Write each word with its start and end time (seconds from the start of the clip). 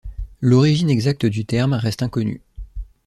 L’origine 0.39 0.89
exacte 0.89 1.27
du 1.27 1.45
terme 1.45 1.73
reste 1.73 2.01
inconnue. 2.01 2.41